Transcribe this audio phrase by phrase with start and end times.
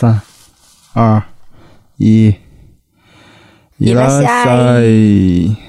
[0.00, 0.22] 三、
[0.92, 1.20] 二、
[1.96, 2.32] 一，
[3.78, 5.67] 伊拉塞。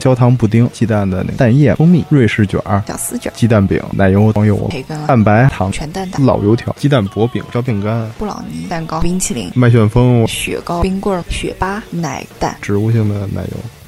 [0.00, 12.56] 焦糖布丁、鸡蛋的那个蛋液、蜂蜜、瑞士卷儿、小丝卷、鸡蛋饼、奶油、黄油、培根、蛋白、糖、全蛋挞、老油条、鸡蛋薄饼、小饼干、布朗尼、蛋糕、冰淇淋、麦旋风、雪糕、冰棍儿、雪巴、奶蛋。
[12.60, 13.83] 植物性的奶油。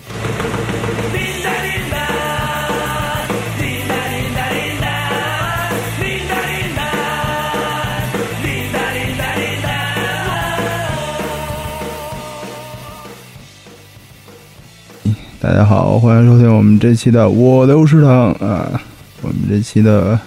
[15.46, 18.82] 大家好，欢迎收听我们这期的《我流食堂》啊。
[19.22, 20.18] 我们这期的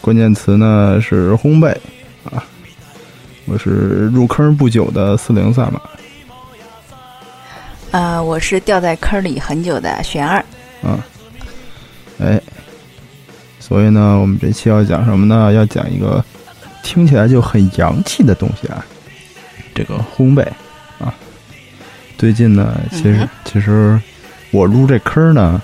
[0.00, 1.76] 关键词呢是烘焙
[2.22, 2.44] 啊。
[3.46, 5.82] 我是入坑不久的四零萨满
[7.90, 10.38] 呃，我是掉在坑里很久的玄二。
[10.84, 11.04] 啊。
[12.20, 12.40] 哎，
[13.58, 15.52] 所以呢，我们这期要讲什么呢？
[15.52, 16.24] 要讲一个
[16.84, 18.86] 听起来就很洋气的东西啊，
[19.74, 20.46] 这个烘焙
[21.00, 21.12] 啊。
[22.16, 24.00] 最近呢，其实、其实
[24.50, 25.60] 我入这坑呢，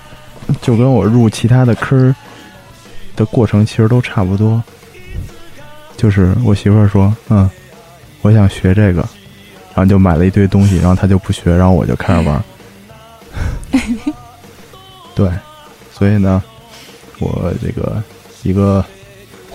[0.61, 2.15] 就跟我入其他的坑
[3.15, 4.63] 的过程其实都差不多。
[5.97, 7.49] 就是我媳妇儿说，嗯，
[8.21, 9.01] 我想学这个，
[9.73, 12.43] 然后就买了一堆东西，然后她就不学，然后我就开始玩儿。
[15.15, 15.29] 对，
[15.93, 16.43] 所以呢，
[17.19, 18.03] 我这个
[18.43, 18.83] 一个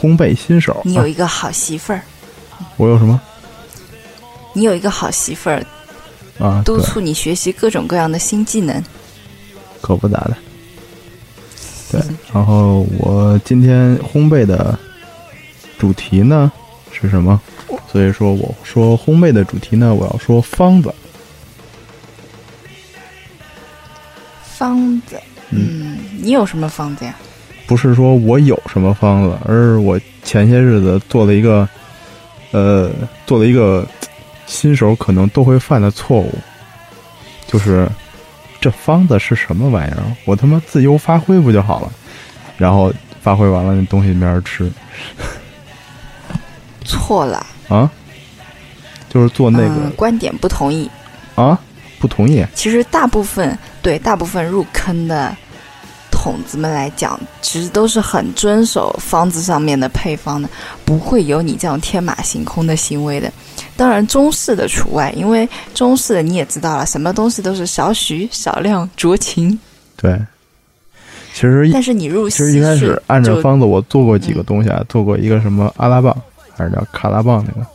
[0.01, 2.01] 烘焙新手，啊你有一个好媳妇儿，
[2.79, 3.21] 我有什么
[4.55, 5.65] 你有一个好媳妇儿，
[6.39, 6.63] 啊？
[6.65, 8.83] 督促你学习各种各样的新技能。
[9.81, 10.37] 可不咋的。
[11.91, 12.01] 对，
[12.33, 14.79] 然后我今天烘焙的
[15.79, 16.51] 主题呢
[16.93, 17.41] 是什么？
[17.91, 20.95] 所以说我说烘焙的主题呢，我要说方子。
[24.43, 25.19] 方子，
[25.51, 27.15] 嗯，你有什么方子呀？
[27.67, 31.69] 不是说我有什么方子，而是我前些日子做了一个，
[32.53, 32.91] 呃，
[33.27, 33.87] 做了一个
[34.47, 36.35] 新手可能都会犯的错误，
[37.47, 37.89] 就是
[38.61, 40.03] 这方子是什么玩意儿？
[40.25, 41.91] 我他妈自由发挥不就好了？
[42.59, 44.71] 然后发挥完了，那东西没人吃
[46.85, 47.91] 错了，啊，
[49.09, 50.91] 就是做那个、嗯，观点不同意。
[51.37, 51.59] 啊，
[51.99, 55.35] 不同意其实大部分对大部分入坑的
[56.21, 60.47] 筒子们来讲，其实都是很遵守方子上面的配方的，
[60.85, 63.33] 不会有你这样天马行空的行为的。
[63.75, 69.59] 当然中式的除外，因为中式的你也知道了，什么东西都是少许少量酌情。
[69.97, 70.21] 对。
[71.33, 76.15] 其实但是你入其实一开始按照方子，我做过几个东西啊，做过一个什么阿拉棒，
[76.55, 77.67] 还是叫卡拉棒那个。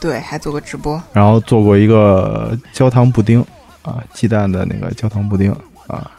[0.00, 1.00] 对，还做过直播。
[1.12, 3.40] 然后做过一个焦糖布丁
[3.82, 5.54] 啊，鸡蛋的那个焦糖布丁
[5.86, 6.10] 啊，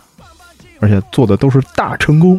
[0.82, 2.38] 而且做的都是大成功。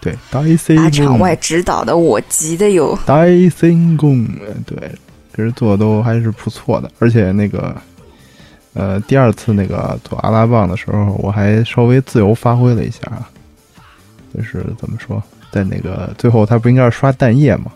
[0.00, 4.26] 对，大成把场，外指导的我急的有，大成功。
[4.40, 4.90] 呃对，
[5.30, 7.76] 其实做的都还是不错的，而且那个
[8.72, 13.28] 呃，第二次那个做阿拉棒的时候，我还稍微自由发挥了一下啊，
[14.34, 17.70] 就是怎么说，在那个最后，他不应该是刷蛋液吗？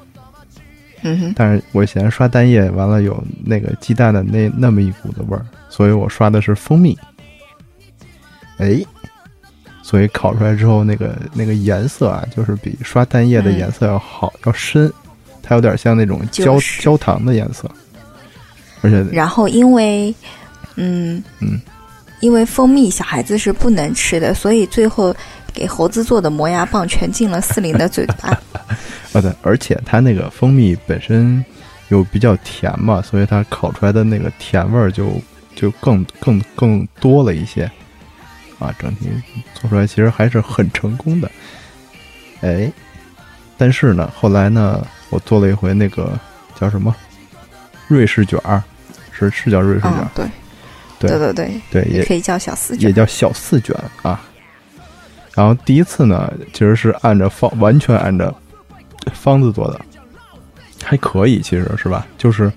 [1.37, 6.99] 但是我嫌刷蛋液完了有那个鸡蛋的那那么一股子味儿，所以我刷的是蜂蜜。
[8.59, 8.85] 哎，
[9.89, 14.93] 所以烤出来之后，那个那个颜色啊，就是比刷蛋液的颜色要好、要深，
[15.41, 17.71] 它有点像那种焦、就是焦糖的颜色，
[18.83, 20.13] 而且然后因为，
[20.75, 21.61] 嗯嗯，
[22.19, 25.15] 因为蜂蜜小孩子是不能吃的，所以最后
[25.55, 28.31] 给猴子做的磨牙棒全进了四零的嘴巴。
[29.13, 31.45] 啊 对，而且它那个蜂蜜本身
[31.91, 35.13] 又比较甜嘛，所以它烤出来的那个甜味儿就
[35.55, 37.71] 就更更更多了一些。
[38.59, 39.11] 啊，整体
[39.55, 41.31] 做出来其实还是很成功的。
[42.41, 42.71] 哎，
[43.57, 46.19] 但是呢，后来呢，我做了一回那个
[46.59, 46.95] 叫什么
[47.89, 48.63] 瑞士卷儿，
[49.13, 50.27] 是是叫瑞士卷对，
[50.99, 52.89] 对对对对，也也可以叫小四卷。
[52.89, 54.21] 也叫小四卷啊。
[55.35, 58.35] 然后第一次呢，其实是按照方完全按照
[59.13, 59.81] 方子做的，
[60.83, 62.07] 还可以，其实是吧？
[62.17, 62.51] 就是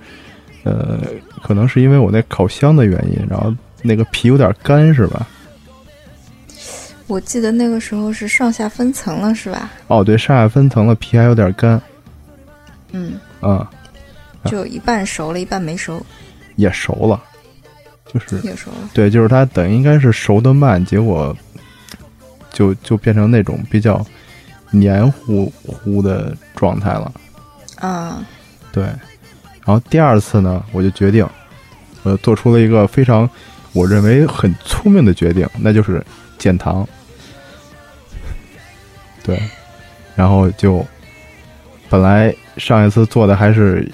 [0.63, 0.99] 呃，
[1.43, 5.27] 可能是因为我那烤箱的原因，然后那个皮有点干，是吧？
[7.09, 9.71] 我记得那个时候是上下分层了，是吧？
[9.87, 11.81] 哦，对，上下分层了，皮还有点干，
[12.91, 13.67] 嗯，啊、
[14.45, 16.05] 就一半熟了，一半没熟，
[16.55, 17.19] 也熟了，
[18.13, 18.91] 就是也熟了。
[18.93, 21.35] 对，就是它等于应该是熟的慢，结果
[22.53, 24.05] 就就变成那种比较
[24.69, 27.11] 黏糊糊的状态了。
[27.77, 28.23] 啊，
[28.71, 31.27] 对，然后第二次呢，我就决定，
[32.03, 33.27] 我做出了一个非常
[33.73, 36.05] 我认为很聪明的决定，那就是
[36.37, 36.87] 减糖。
[39.29, 39.39] 对，
[40.15, 40.83] 然后就
[41.87, 43.87] 本来上一次做的还是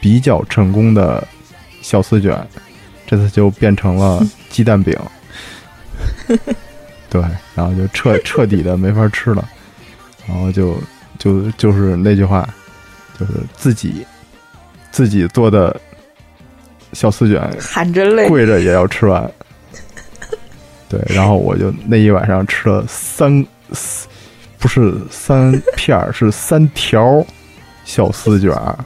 [0.00, 1.26] 比较成功的
[1.82, 2.34] 小丝卷，
[3.06, 4.96] 这次就变成了 鸡蛋饼。
[7.10, 7.20] 对，
[7.54, 9.46] 然后就彻彻底的没法吃了，
[10.26, 10.80] 然后就
[11.18, 12.48] 就就是那句话，
[13.18, 14.06] 就是自己
[14.90, 15.78] 自己做的
[16.94, 19.30] 小四卷，含着泪，跪着也要吃完。
[20.88, 24.08] 对，然后我就那一晚上吃了三，四
[24.60, 27.26] 不是三片儿，是三条
[27.84, 28.78] 小丝卷儿。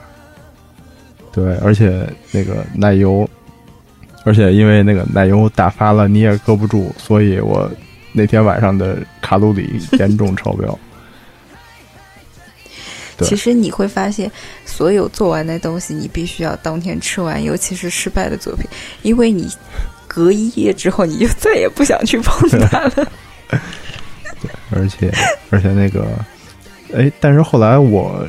[1.33, 3.29] 对，而且那个奶油，
[4.25, 7.69] 而且因为那个奶油打发了，你也搁不住，所以我
[8.13, 10.79] 那天晚上的卡路里严重超标。
[13.17, 14.31] 对其实你会发现，
[14.65, 18.67] 所有做完的东西，你必须要当天吃完，尤其是失败的作品，
[19.03, 19.49] 因为你
[20.07, 23.13] 隔一夜之后，你就再也不想去碰它了。
[24.75, 25.13] 而且
[25.51, 26.07] 而且那个，
[26.95, 28.27] 哎，但是后来我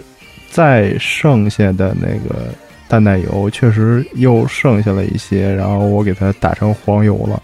[0.50, 2.50] 再剩下的那个
[2.88, 7.42] 淡奶油确实又剩下了一些，然后我给它打成黄油了，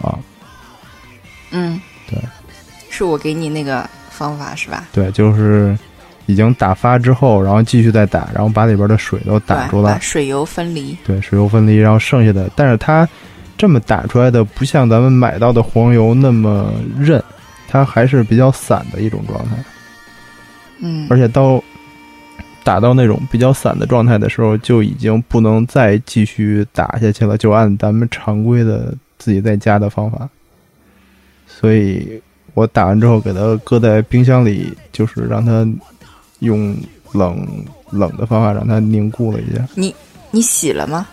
[0.00, 0.18] 啊，
[1.50, 2.18] 嗯，对，
[2.90, 4.88] 是我给你那个方法是吧？
[4.92, 5.76] 对，就是
[6.26, 10.96] 已经打发之后，然后继续再打，然后把里边的水都打出来，把水油分离。
[11.06, 13.08] 对，水油分离，然后剩下的，但是它
[13.56, 17.22] 这么打出来的不像咱们买到的黄油那么韧，
[17.68, 19.56] 它还是比较散的一种状态。
[20.78, 21.62] 嗯，而且到
[22.62, 30.28] 打到那种比较散的状态的时候，就已经不能再继续打下去了，就按咱们常规的自己在家的方法。
[31.46, 32.20] 所以
[32.54, 35.66] 我打完之后给它搁在冰箱里，就是让它
[36.40, 36.76] 用
[37.12, 37.46] 冷
[37.90, 39.66] 冷的方法让它凝固了一下。
[39.74, 39.94] 你
[40.30, 41.06] 你洗了吗？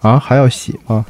[0.00, 1.04] 啊，还要洗吗？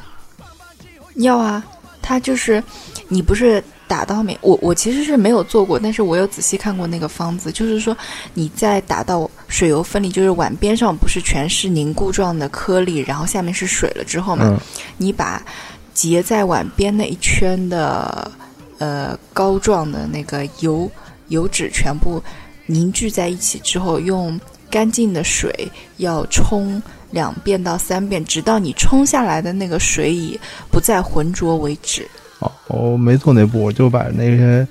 [1.17, 1.65] 要啊，
[2.11, 2.61] 它就是
[3.07, 4.37] 你不是打到没？
[4.41, 7.97] 我我其实是没有做过，但是我有仔细看过那个方子，就是说
[8.35, 14.59] 你在打到水油分离，就是碗边上不是全是凝固状的颗粒，然后下面是水了之后嘛，嗯
[14.97, 15.41] 你把
[15.95, 18.29] 结在碗边那一圈的
[18.79, 20.91] 呃膏状的那个油
[21.29, 22.21] 油脂全部
[22.67, 30.39] 凝聚在一起之后，用干净的水要冲两遍到三遍，直到你冲下来的那个水已
[30.71, 32.07] 不再浑浊为止。
[32.39, 34.67] 哦，我没做那步，我就把那些，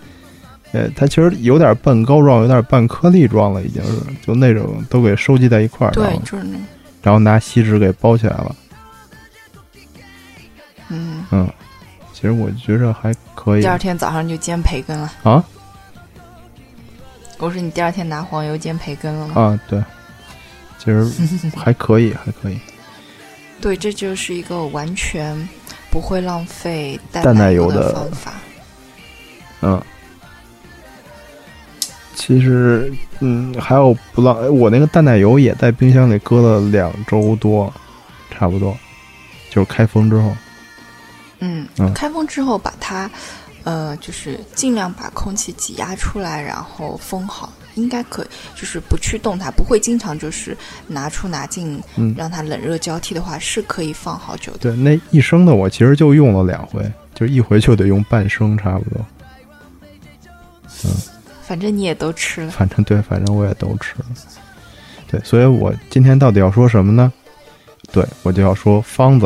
[0.72, 6.58] 呃，它其实有点半膏状，有点半颗粒状了，已经是，就那种都给收集在一块儿，然对，就是那，
[7.04, 8.56] 然后拿锡纸给包起来了。
[10.90, 11.48] 嗯，嗯，
[12.14, 15.12] 其实我觉着还可以第二天早上就煎培根了。
[15.24, 15.44] 啊
[17.38, 19.42] 我说你第二天拿黄油煎培根了吗？
[19.42, 19.82] 啊，对，
[20.80, 21.06] 其实
[21.56, 22.60] 还可以， 还可以。
[23.62, 25.38] 对，这就是一个完全
[25.92, 28.34] 不会浪费淡奶油的方法。
[29.62, 29.82] 嗯，
[32.16, 37.72] 其实嗯，还有不浪，哎我那个淡奶油也在冰箱里搁了两周多，
[38.32, 38.74] 差不多，
[39.50, 40.34] 就是开封之后。
[41.40, 43.12] 嗯，嗯开封之后把它，
[43.66, 50.56] 呃，就是尽量把空气挤压出来，然后封好，应该可以，就是不去动它，不会经常就是
[50.88, 54.60] 拿出拿进，嗯让它冷热交替的话，是可以放好久的。
[54.60, 56.84] 对，那一升的我其实就用了两回，
[57.16, 59.06] 就一回就得用半升，差不多。
[60.84, 60.92] 嗯
[61.42, 64.06] 反正你也都吃了，反正对，反正我也都吃了。
[65.10, 67.12] 对，所以我今天到底要说什么呢？
[67.92, 69.26] 对我就要说方子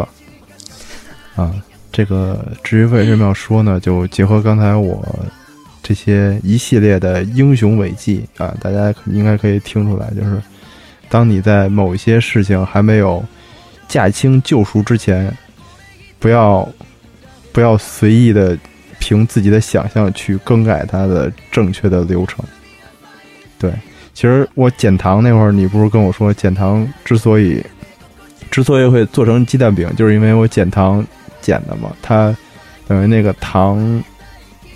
[1.35, 1.53] 啊。
[1.91, 3.77] 这个至于为什么要说呢？
[3.77, 5.05] 就结合刚才我
[5.83, 10.41] 这些一系列的英雄伟绩啊，大家应该可以听出来，就是
[11.09, 13.23] 当你在某一些事情还没有
[13.89, 15.31] 驾轻就熟之前，
[16.19, 16.67] 不要
[17.51, 18.57] 不要随意的
[18.97, 22.43] 凭自己的想象去更改它的正确的流程。
[23.59, 23.71] 对，
[24.13, 27.61] 其实我减糖那会儿，你不是跟我说减糖之所以
[28.49, 31.05] 之所以会做成鸡蛋饼，就是因为我减糖
[31.41, 32.35] 减的嘛，它
[32.87, 34.01] 等于那个糖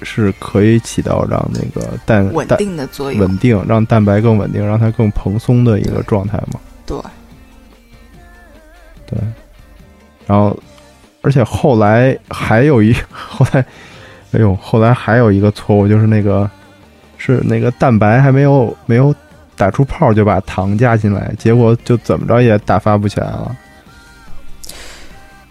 [0.01, 3.22] 是可以起到让那个蛋稳定的作用。
[3.22, 6.60] 稳定，让蛋白更稳定，让它更蓬松的一个状态嘛。
[6.86, 6.98] 对，
[9.08, 9.20] 对，
[10.25, 10.58] 然后
[11.22, 13.66] 而且后来还有一 后来，
[14.32, 16.50] 哎呦，后来还有一个错误，就是那个
[17.18, 19.13] 是那个蛋白还没有没有
[19.56, 23.58] 打出泡就把糖加进来，结果就怎么着也打发不起来了。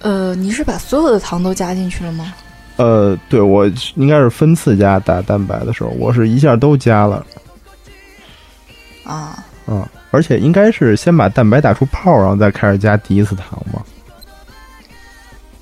[0.01, 2.33] 呃，你是把所有的糖都加进去了吗？
[2.77, 7.25] 呃，对我应该是分次加打蛋白的时候，我是一下都加了，
[9.03, 13.83] 啊，嗯，而且应该是先把蛋白打出泡，然后再开始加第一次糖嘛。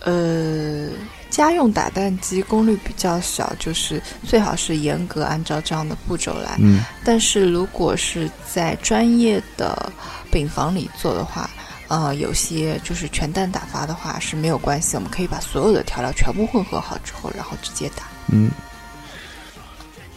[0.01, 0.89] 呃，
[1.31, 6.57] 家用打蛋机功率比较小，就是最好是严格按照这样的步骤来。
[6.59, 9.91] 嗯，但是如果是在专业的
[10.31, 11.49] 饼房里做的话，
[11.89, 18.05] 呃，有些就是全蛋打发的话是没有关系，我们可以把所有的调料全部混合好之后，然后直接打。
[18.29, 18.51] 嗯，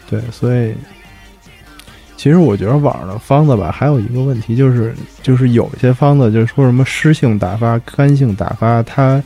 [0.09, 0.73] 对，所以
[2.15, 9.21] 其实我觉得网上的方子吧，还有一个问题就是，就是有一些方子就是说什么湿性打发、干性打发，它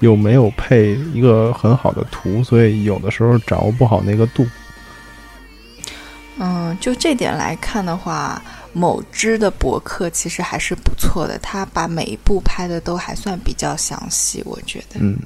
[0.00, 4.46] 又没有配一个很好的图，所以有的时候掌握不好那个度。
[6.36, 8.42] 嗯，就这点来看的话，
[8.74, 14.98] 某知的博客其实还是不错的，他把每一步拍的都还算比较详细，我觉得。
[15.00, 15.16] 嗯，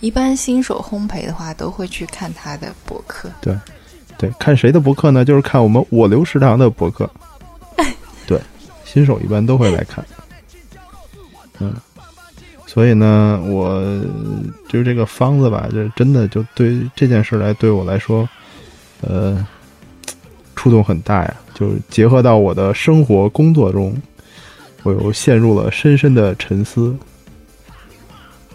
[0.00, 3.30] 一般新手烘焙的话，都会去看他的博客。
[3.42, 3.54] 对，
[4.16, 5.26] 对看谁的博客呢？
[5.26, 7.08] 就是看我们我留食堂的博客。
[8.26, 8.40] 对，
[8.84, 10.04] 新手一般都会来看。
[11.58, 11.74] 嗯，
[12.66, 13.80] 所以呢，我
[14.70, 18.26] 就是这个方子吧，这真的就对这件事来对我来说，
[19.02, 19.46] 呃，
[20.54, 21.36] 触动很大呀。
[21.58, 23.96] 就是结合到我的生活工作中，
[24.82, 26.94] 我又陷入了深深的沉思，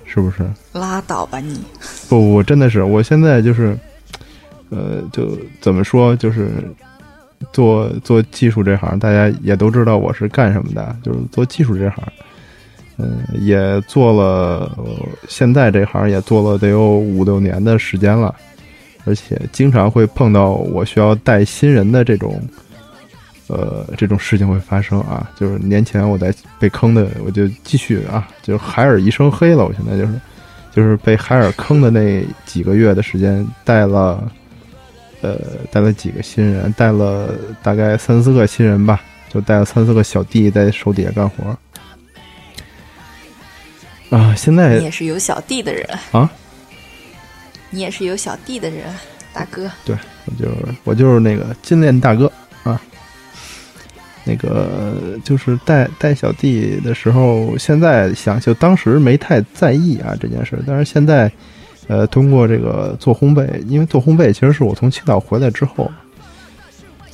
[0.06, 0.48] 是不是？
[0.72, 1.60] 拉倒吧你！
[2.08, 3.76] 不不，真的是，我现在就是，
[4.70, 6.52] 呃，就怎么说，就是
[7.52, 12.04] 做做技术这行，大家也都知道我是干什么的，就是做技术这行，
[12.98, 14.86] 嗯、也做了、呃
[15.28, 18.36] 现在这行也做了得有五六年的时间了，
[19.06, 22.40] 而且经常会碰到我需要带新人的这种。
[23.52, 25.30] 呃，这种事情会发生啊！
[25.38, 29.66] 就是年前我在被坑的，我就继续啊，就是海尔一身黑了。
[29.66, 30.22] 我现在就是，
[30.74, 34.32] 就是被海尔坑的那几个月的时间，带了，
[35.20, 35.38] 呃，
[35.70, 41.58] 带了几个新人，带了大概三四个新人吧，就带了三四个小弟在手底下干活。
[44.16, 46.30] 啊，现在你也是有小弟的人啊，
[47.70, 48.86] 你也是有小弟的人，
[49.34, 49.70] 大哥。
[49.84, 49.94] 对
[50.26, 50.56] 我就是
[50.86, 52.41] 我就是那个金链大哥啊，
[54.24, 61.32] 那个就是带带小弟的时候，现在想就当时没太在意啊这件事，但是现在，
[61.88, 65.92] 呃，通过这个做烘焙，因为做烘焙其实是我从青岛回来之后，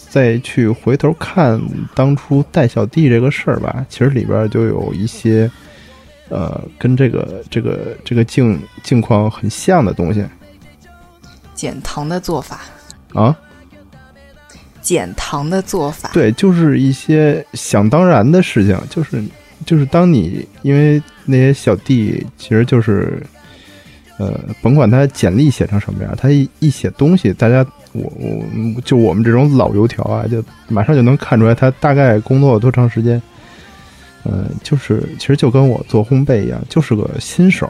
[0.10, 1.62] 再去回头看
[1.96, 5.50] 当初带小弟这个事儿吧，其实里边就有一些，
[6.28, 10.26] 呃，跟这个这个这个境境况很像的东西。
[11.54, 12.62] 减糖的做法，
[13.14, 13.36] 啊。
[14.88, 16.10] 减糖的做法。
[16.14, 19.22] 对，就是一些想当然的事情，就是
[19.66, 23.22] 就是当你因为那些小弟其实就是，
[24.18, 33.22] 呃，甭管他简历写成什么样，他一一写东西，大家我我就我们这种老油条啊，就马上就能看出来他大概工作了多长时间。
[34.24, 37.70] 呃，就是其实就跟我做烘焙一样，就是个新手，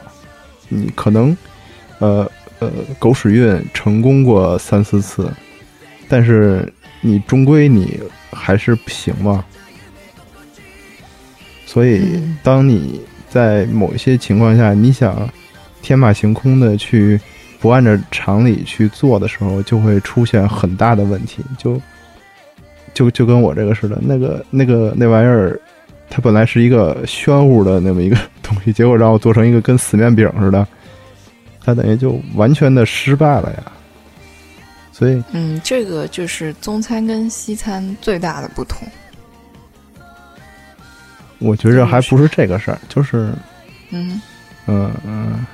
[0.68, 1.36] 你可能
[1.98, 5.30] 呃呃狗屎运成功过三四次，
[6.08, 8.00] 但是你终归你
[8.32, 9.44] 还是不行嘛。
[11.66, 15.28] 所以嗯，当你在某一些情况下，你想
[15.82, 17.20] 天马行空的去
[17.60, 21.44] 不按照常理去做的时候，就会出现很大的问题。
[21.58, 21.80] 就
[22.94, 25.60] 就就跟我这个似的，那个那个那玩意儿，
[26.08, 30.66] 它本来是一个宣乎的那么一个 东西，结果让我做成一个跟死面饼似的，
[31.62, 33.72] 它等于就完全的失败了呀。
[34.98, 38.88] 所以，嗯，这个就是中餐跟西餐最大的不同。
[41.38, 43.32] 我觉着还不是这个事儿，就是，
[43.90, 44.20] 嗯，
[44.66, 45.46] 嗯嗯，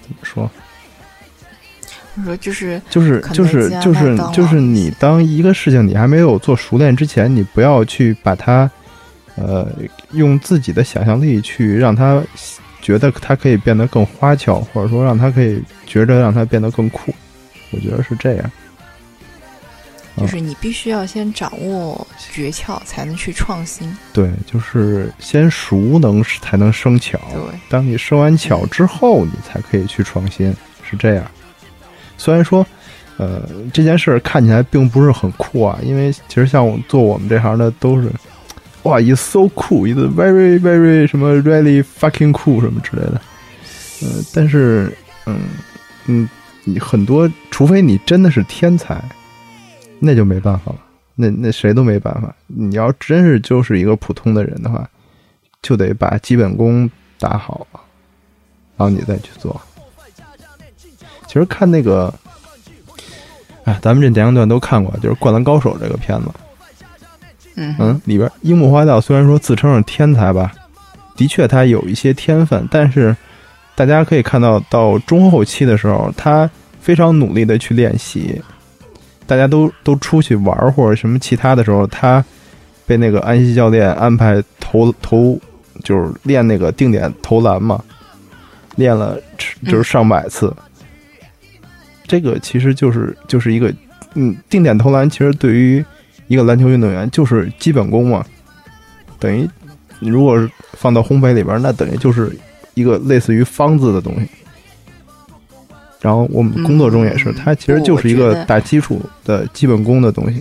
[0.00, 0.50] 怎么说？
[2.14, 8.70] 我说就是就是就是就是就是你当一个事情你还没有做熟练之前，你不要去把它，
[9.34, 9.70] 呃，
[10.12, 12.22] 用自己的想象力去让它
[12.80, 17.14] 觉得它可以变得更花俏，或者说让它可以觉着让它变得更酷。
[17.70, 18.50] 我觉得是这样。
[20.18, 23.94] 就是你必须要先掌握诀窍，才能去创新。
[24.14, 27.18] 对，就是先熟能才能生巧。
[27.30, 30.50] 对，当你生完巧之后，你才可以去创新，
[30.82, 31.30] 是这样。
[32.16, 32.66] 虽然说，
[33.18, 38.10] 呃，这件事看起来并不是很酷啊，因为其实像我做我们这行的都是，
[38.84, 43.20] 哇，it's so cool，it's very very 什么 really fucking cool 什么之类的，
[44.00, 44.90] 呃，但是，
[45.26, 45.40] 嗯
[46.06, 46.26] 嗯，
[46.66, 49.02] 你很多，除非你真的是天才，
[49.98, 50.78] 那就没办法了，
[51.14, 52.34] 那那谁都没办法。
[52.46, 54.86] 你要真是就是一个普通的人的话，
[55.62, 57.66] 就得把基本功打好，
[58.76, 59.58] 然后你再去做。
[61.26, 62.12] 其实看那个。
[63.64, 66.28] 哎，咱们这年龄段都看过，就是《灌篮高手》这个片子。
[67.56, 70.52] 嗯嗯，里边樱木花道虽然说自称是天才吧，
[71.16, 73.16] 的确他有一些天分，但是
[73.76, 78.42] 大家可以看到，到中后期的时候，他非常努力的去练习。
[79.26, 82.24] 大家都都出去玩或者什么其他的时候，他
[82.86, 85.38] 被那个安西教练安排投投，
[85.84, 87.82] 就是练那个定点投篮嘛，
[88.76, 89.20] 练了
[89.66, 90.54] 就是上百次。
[92.06, 93.74] 这个其实就是就是一个，
[94.14, 95.84] 嗯，定点投篮其实对于
[96.28, 98.24] 一个篮球运动员就是基本功嘛，
[99.18, 99.46] 等于
[99.98, 102.30] 你如果是放到烘焙里边，那等于就是
[102.76, 104.28] 一个类似于方子的东西。
[106.00, 110.40] 然后我们工作中也是，它其实就是一个打基础的基本功的东西。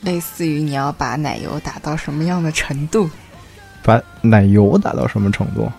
[0.00, 3.08] 类似于你要把奶油打到什么样的程度？
[3.82, 5.70] 把奶油打到什么程度？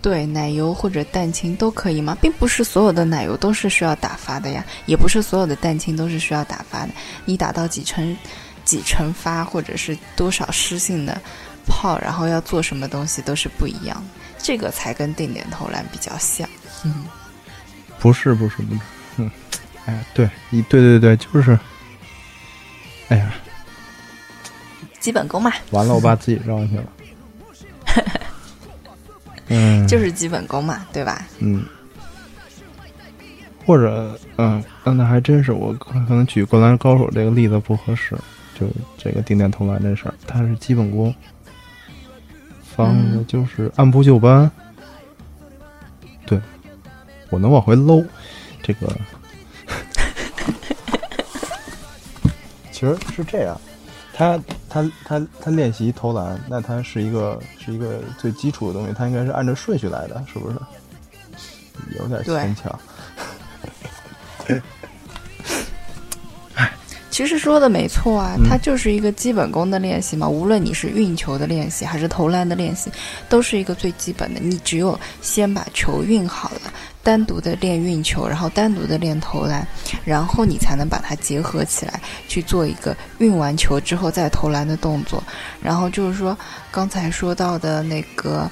[0.00, 2.16] 对，奶油或者蛋清都可以吗？
[2.20, 6.92] 并不是所有的奶油都是需要打发的呀，也不是所有的蛋清都是需要打发的。
[7.24, 8.16] 你打到几成
[8.64, 11.20] 几成发，或者是多少湿性的
[11.68, 14.02] 泡，然后要做什么东西都是不一样。
[14.38, 16.48] 这个才跟定点投篮比较像。
[16.84, 17.04] 嗯，
[18.00, 18.80] 不是，不是，不是。
[19.18, 19.30] 嗯，
[19.86, 21.58] 哎，对，一对对对，就是，
[23.08, 23.32] 哎呀，
[25.00, 25.52] 基本功嘛。
[25.70, 26.84] 完了，我把自己绕进去了。
[29.48, 31.26] 嗯， 就是基本功嘛，对吧？
[31.40, 31.64] 嗯，
[33.66, 38.16] 或者，嗯，那还真是，我可能举《灌篮高手》这个例子不合适，
[38.58, 41.12] 就这个定点投篮这事儿，它是基本功，
[42.78, 44.48] 方子就是按部就班。
[46.24, 46.40] 对，
[47.28, 48.04] 我能往回搂，
[48.62, 48.86] 这个，
[52.70, 53.60] 其实是这样。
[54.12, 60.56] 他他他他练习投篮，那他是一个是一个最基础的东西，他应该是按照顺序来的，是不是？
[61.98, 62.78] 有点牵强。
[67.18, 70.28] 其实说的没错啊，它就是一个基本功的练习嘛。
[70.28, 72.92] 无论你是运球的练习还是投篮的练习，
[73.28, 74.38] 都是一个最基本的。
[74.38, 76.72] 你只有先把球运好了。
[77.02, 79.66] 单独的练运球，然后单独的练投篮，
[80.04, 85.20] 然后你才能把它结合起来去做一个运完球之后再投篮的动作。
[85.60, 86.38] 然后就是说，
[86.70, 88.48] 刚才说到的那个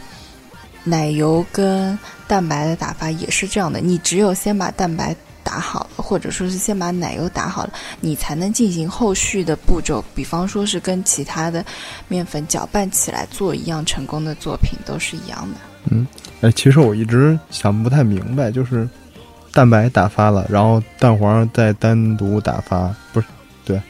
[0.83, 5.14] 奶油跟蛋白的打发也是这样的，你只有先把蛋白
[5.46, 10.04] 打好了，或者说是先把奶油打好了，你才能进行后续的步骤。
[10.12, 11.64] 比方说是跟其他的
[12.09, 15.56] 面粉搅拌起来做一样成功的作品，都是一样的。
[15.92, 16.04] 嗯。
[16.40, 18.87] 哎，其实我一直想不太明白，就是
[19.52, 23.26] 蛋白打发了，然后蛋黄再单独打发，不是
[23.64, 23.80] 对，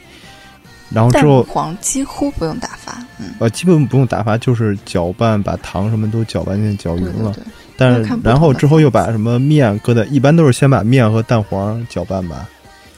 [0.89, 7.35] 然后之后蛋黄几乎不用打发，嗯，呃，基本不用打发，就是搅拌，把糖什么都搅拌进搅匀了。
[7.77, 12.49] 但是然后之后又把什么面搁在，一般都是先把面和蛋黄搅拌吧。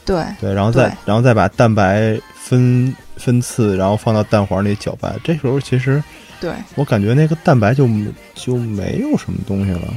[0.04, 5.14] 对对，然后再然后再把蛋白分分次，然后放到蛋黄里搅拌。
[5.22, 6.02] 这时候其实。
[6.40, 7.86] 对我感觉那个蛋白就
[8.34, 9.94] 就没有什么东西了。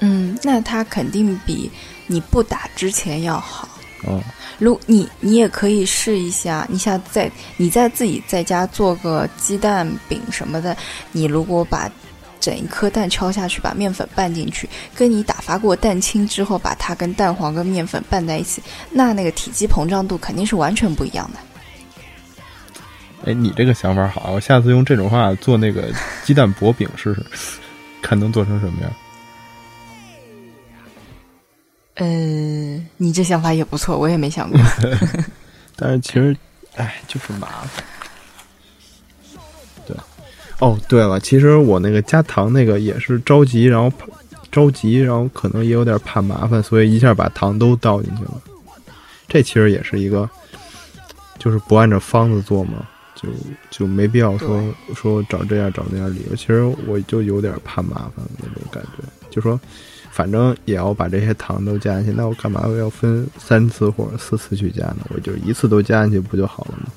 [0.00, 1.70] 嗯，那它肯定比
[2.06, 3.66] 你不打之前要好。
[4.06, 4.22] 嗯，
[4.58, 10.76] 如你你也可以试一下，你想在你在自己在家做个鸡蛋饼什么的，
[11.10, 11.90] 你如果把
[12.46, 21.40] 整一颗蛋敲下去，把面粉拌进去，跟你打发过蛋清之后把它跟蛋黄跟面粉拌在一起，那那个体积膨胀度肯定是完全不一样的。
[23.24, 27.58] 哎，你这个想法好，我下次用这种方法做那个鸡蛋薄饼试试，
[28.00, 28.92] 看能做成什么样。
[31.96, 32.06] 呃，
[32.96, 34.60] 你这想法也不错，我也没想过。
[35.74, 36.36] 但是其实，
[36.76, 37.84] 哎，就是麻烦。
[40.58, 43.92] 对，哦，对了，其实我那个加糖那个也是着急，然后
[44.50, 48.40] 着急，然后可能也有点怕麻烦，所以一下把糖都倒进去了。
[49.28, 50.28] 这其实也是一个，
[51.38, 52.86] 就是不按照方子做嘛。
[53.18, 53.30] 就
[53.70, 54.62] 就没必要说
[54.94, 59.58] 说找这样找那样理由，其实我就有点怕麻烦那种感觉，就说
[60.10, 64.98] 反正也要把这些糖都加进去，那我干嘛要分三次或者四次去加呢？
[65.08, 66.92] 我就一次都加进去不就好了吗？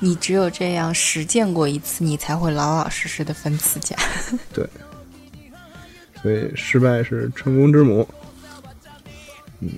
[0.00, 3.96] 你只有这样实践过一次，你才会老老实实的分次加。
[4.54, 4.68] 对，
[6.22, 8.08] 所以失败是成功之母。
[9.60, 9.70] 嗯，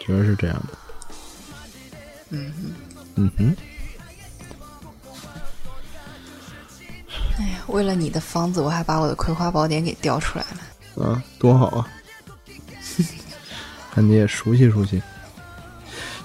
[0.00, 0.78] 确实是这样的。
[2.30, 2.74] 嗯哼，
[3.14, 3.56] 嗯哼，
[7.38, 11.04] 哎呀，为了你的方子，我还把我的《葵花宝典》给调出来了。
[11.04, 11.88] 啊，多好啊！
[13.94, 15.02] 看你也熟悉熟悉。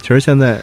[0.01, 0.61] 其实现在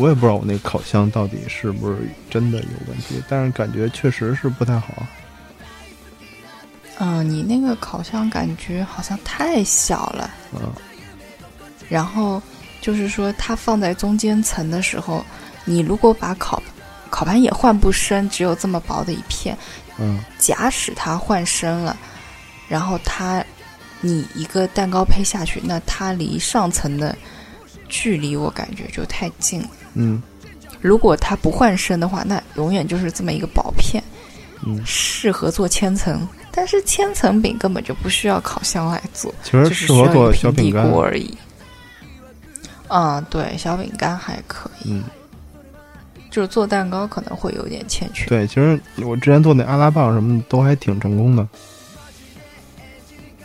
[0.00, 1.98] 我也不知道我那烤箱到底是不是
[2.30, 5.06] 真的有问题，但是感觉确实是不太好。
[6.98, 10.72] 嗯，你那个烤箱感觉好像太小了，嗯，
[11.88, 12.42] 然后
[12.80, 15.24] 就是说它放在中间层的时候，
[15.64, 16.62] 你如果把烤
[17.10, 19.56] 烤盘也换不深，只有这么薄的一片，
[19.98, 21.96] 嗯假使它换深了，
[22.68, 23.44] 然后它
[24.00, 27.16] 你一个蛋糕胚下去，那它离上层的
[27.88, 29.68] 距离我感觉就太近了。
[29.94, 30.22] 嗯
[30.80, 34.02] 如果它不换身的话，那永远就是这么一个薄片，
[34.64, 36.26] 嗯，适合做千层。
[36.52, 40.90] 但是千层饼根本就不需要烤箱来做，其实适合做小饼干。
[40.90, 41.36] 锅而已。
[42.88, 45.04] 嗯，对，小饼干还可以，嗯，
[46.28, 48.26] 就是做蛋糕可能会有点欠缺。
[48.26, 51.46] 对，其实我之前做那阿拉棒什么的都还挺成功的，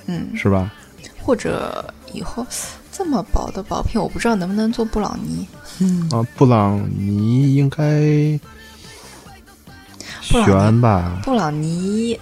[0.07, 0.73] 嗯，是吧？
[1.21, 2.45] 或者以后
[2.97, 5.45] 这么薄的薄片，我不知道能不能做布朗尼。
[5.79, 8.39] 嗯，啊，布朗尼应该
[10.21, 11.19] 悬吧？
[11.23, 12.17] 布朗尼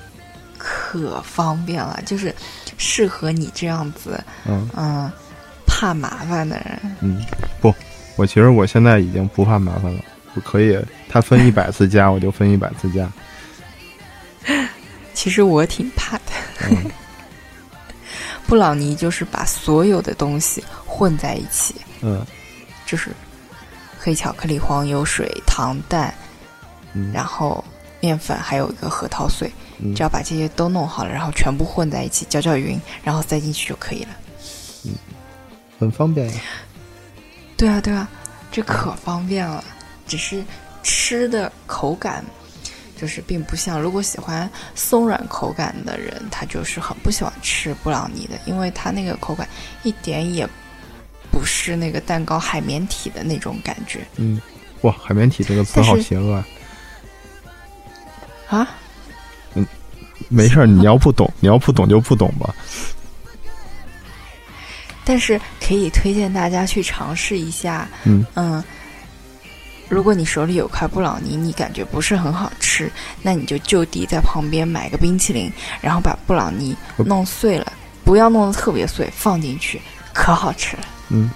[0.58, 2.34] 可方便了，就是
[2.78, 5.12] 适合你这样子，嗯嗯，
[5.68, 6.80] 怕麻烦的人。
[7.02, 7.24] 嗯，
[7.62, 7.72] 不，
[8.16, 10.76] 我其实我现在已经不怕麻烦了，我可以，
[11.08, 13.08] 他分 一百次加，我就分一百次加。
[15.14, 16.24] 其实我挺怕的。
[16.72, 16.92] 嗯
[18.48, 22.26] 布朗尼就是把所有的东西混在一起，嗯
[22.86, 23.12] 就是
[24.00, 26.14] 黑巧克力、黄油水、糖蛋，
[26.94, 27.64] 嗯，然后
[28.00, 29.52] 面粉，还有一个核桃碎。
[29.80, 34.10] 嗯只要把这些都弄好了，然后全部混在一起，搅搅匀，然后塞进去就可以了。
[34.86, 34.92] 嗯
[35.80, 36.42] 很方便呀。
[37.58, 38.08] 对啊，对啊，
[38.52, 39.64] 这可方便了。
[40.08, 40.44] 只是
[40.84, 42.24] 吃的口感，
[43.04, 49.46] 就是并不像如果喜欢松软口感的人，他就是很不喜欢吃布朗尼的，因为它那个口感
[49.84, 50.48] 一点也
[51.30, 54.40] 不是那个蛋糕海绵体的那种感觉嗯，
[54.84, 56.48] 哇，海绵体这个词好邪恶啊！
[58.48, 58.70] 啊。
[59.56, 59.68] 嗯
[60.30, 62.56] 没事儿，你要不懂，你要不懂就不懂吧。
[65.04, 68.64] 但是可以推荐大家去尝试一下，嗯嗯，
[69.90, 72.92] 如果你手里有块布朗尼，你感觉不是很好吃，
[73.22, 77.72] 那你就就地在旁边买个冰淇淋，然后把布朗尼弄碎了，
[78.04, 79.80] 不要弄得特别碎，放进去，
[80.14, 80.84] 可好吃了。
[81.10, 81.30] 嗯，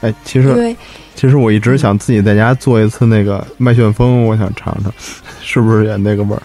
[0.00, 0.76] 哎，其因实为
[1.16, 4.92] 其实我一直想自己在家做一次那个麦旋风，我想尝尝，
[5.42, 6.42] 是不是也那个味儿？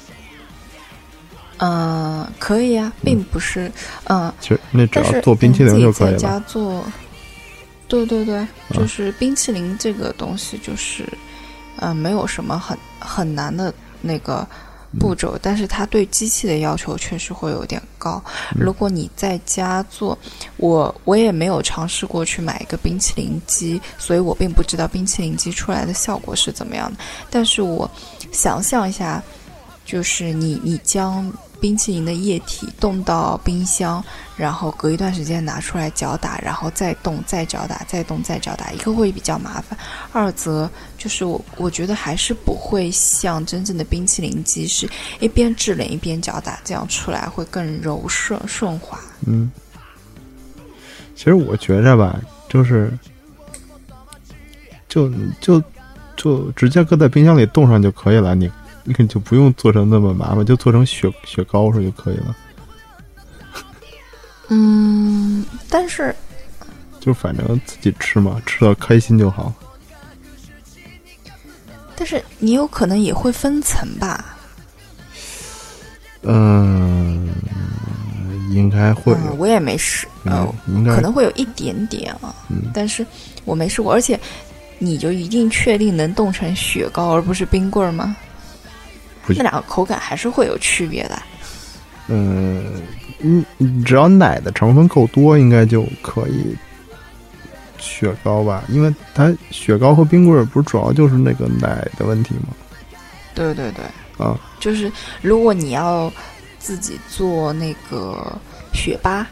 [1.57, 3.71] 嗯、可以啊，并不是，
[4.05, 6.17] 嗯、其实那只要做冰淇淋就可以了在。
[6.17, 6.83] 家做，
[7.87, 11.07] 对对对，就是冰淇淋这个东西，就是，
[11.77, 14.47] 嗯、没有什么很很难的那个
[14.99, 18.23] 步骤，但是它对机器的要求确实会有点高。
[18.55, 20.17] 如果你在家做，
[20.57, 26.99] 我我也没有尝试过去买一个冰淇淋机，所以我并不知道冰淇淋机出来的效果是怎么样的。
[27.31, 27.89] 但是我
[28.31, 29.23] 想象一下，
[29.83, 34.03] 就是你你将冰淇淋的液体冻到冰箱，
[34.37, 39.79] 然后隔一段时间拿出来搅打，然后再冻再搅打，再冻再搅打，一个会比较麻烦，
[40.11, 40.69] 二则
[41.03, 44.89] 就是我我觉得还是不会像真正的冰淇淋机是
[45.19, 48.97] 一边制冷一边搅打，这样出来会更柔顺顺滑。
[49.27, 49.51] 嗯，
[51.13, 52.97] 其实我觉着吧，就是
[54.87, 55.11] 就
[55.41, 55.61] 就
[56.15, 58.49] 就直接搁在冰箱里冻上就可以了，你
[58.85, 62.35] 你就不用做成那么麻烦，就做成雪雪糕似的就可以了。
[64.47, 66.15] 嗯，但是
[67.01, 69.53] 就反正自己吃嘛，吃到开心就好。
[72.03, 74.35] 但是你有可能也会分层吧？
[76.23, 77.29] 嗯，
[78.51, 83.07] 应该会有，嗯，我也没试，呃，嗯，应该可能会有一点点啊，嗯但是
[83.45, 84.19] 我没试过，而且
[84.79, 88.13] 你就一定确定能冻成雪糕而不是冰棍儿吗？
[89.25, 91.21] 不那两个口感还是会有区别的。
[92.09, 92.81] 嗯，
[93.21, 93.45] 嗯，
[93.85, 96.53] 只要奶的成分够多，应该就可以
[97.83, 98.63] 雪糕吧？
[98.69, 102.55] 因为它雪糕和冰棍儿不是主要就是那个奶的问题吗？
[103.35, 103.83] 对对对，
[104.25, 104.91] 啊，就是
[105.21, 106.11] 如果你要
[106.59, 108.31] 自己做那个
[108.73, 109.27] 雪巴，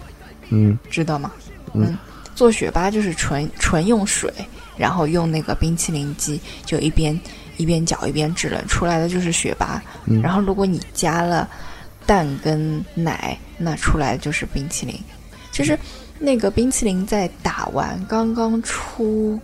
[0.49, 1.31] 嗯知道吗？
[1.73, 1.97] 嗯
[2.35, 4.31] 做雪巴就是纯纯用水，
[4.75, 7.17] 然后用那个冰淇淋机，就一边
[7.57, 9.81] 一边搅一边制冷，出来的就是雪巴。
[10.05, 11.47] 嗯然后如果你加了
[12.05, 14.99] 蛋跟奶，那出来的就是冰淇淋。
[15.51, 15.77] 其实
[16.21, 19.39] 那个冰淇淋在打完刚刚出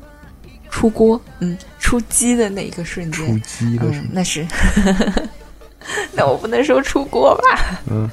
[0.70, 4.48] 出锅，嗯，出鸡的那一个瞬出间，鸡的是嗯，那是，
[6.14, 7.82] 那我不能说出锅吧？
[7.90, 8.10] 嗯。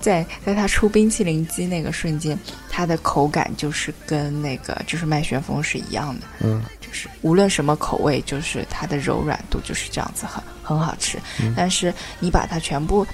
[0.00, 2.36] 在在它出冰淇淋机那个瞬间，
[2.68, 6.60] 它的口感就是跟那个就是麦旋风是一样的，嗯。
[6.80, 11.18] 就是无论什么口味，就是它的柔软度就是这样子，很很好吃。
[11.40, 11.54] 嗯。
[11.56, 13.06] 但是你把它全部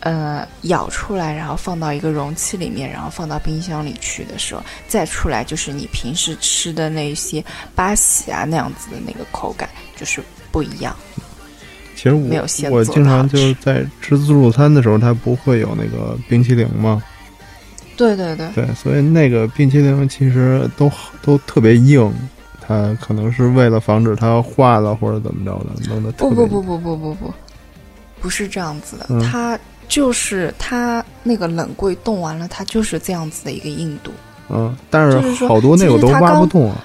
[0.00, 10.94] 呃舀出来，然后放到一个容器里面，然后放到冰箱里去的时候，再出来就是你平时吃的那些八喜啊那样子的那个口感，就是不一样。
[11.96, 17.02] 其实没有我我经常就是在吃自助餐的时候，它不会有那个冰淇淋吗？
[17.96, 20.88] 对对对，对，所以那个冰淇淋其实都
[21.20, 22.14] 都特别硬，
[22.60, 27.34] 它可能是为了防止它化了或者怎么着的，弄得不不不不不不不，
[28.20, 34.12] 不是这样子的，嗯它就是它那个冷柜冻完了，它就是这样子的一个硬度。
[34.50, 36.84] 嗯，但就是说好多那个都挖不动啊。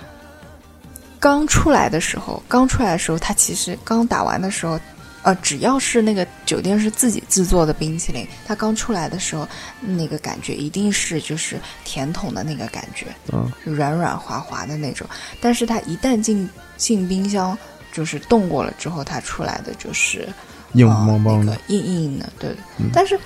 [1.19, 4.77] 刚出来的时候，刚出来的时候，它其实刚打完的时候，
[5.21, 9.47] 呃，只要是那个酒店是自己制作的冰淇淋，它刚出来的时候，
[9.79, 15.07] 那个感觉一定是就是甜筒的那个感觉，嗯软软滑滑的那种。
[15.39, 17.57] 但是它一旦进进冰箱，
[17.93, 20.27] 就是冻过了之后，它出来的就是
[20.73, 22.49] 硬呃邦邦的那个，硬硬的，对。
[22.77, 23.19] 嗯但是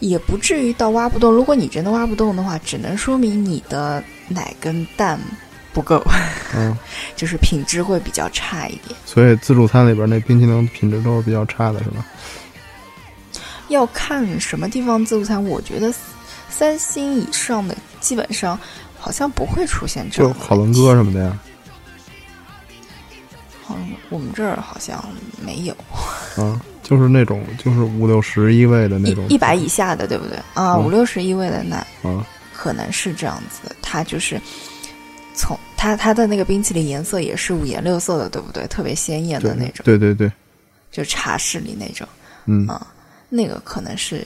[0.00, 1.32] 也不至于到挖不动。
[1.32, 5.18] 如果你真的挖不动的话，只能说明你的奶跟蛋
[5.72, 6.02] 不够，
[6.54, 6.76] 嗯，
[7.16, 8.98] 就是品质会比较差一点。
[9.06, 12.04] 所以自助餐里边那冰淇淋品质都是比较差的，是吧？
[13.68, 15.92] 要看什么地方自助餐，我觉得
[16.48, 18.58] 三星以上的基本上
[18.98, 21.38] 好像不会出现这就样的好伦哥什么的呀，
[23.64, 23.76] 好，
[24.08, 25.02] 我们这儿好像
[25.44, 25.76] 没有
[26.38, 29.26] 嗯，就是那种就是五六十一位的那种。
[29.28, 30.36] 一一百以下的，对不对？
[30.54, 30.84] 啊，嗯。
[30.84, 31.76] 五六十一位的那
[32.08, 34.40] 啊，可能是这样子，它就是
[35.34, 38.64] 从它它的那个冰淇淋颜色也是五颜六色的，对不对？
[38.68, 40.30] 特别鲜艳的那种，对对对，
[40.92, 42.06] 就茶室里那种，
[42.44, 42.66] 嗯。
[42.68, 42.86] 啊
[43.28, 44.24] 那个可能是